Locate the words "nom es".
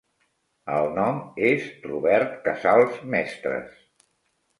0.93-1.67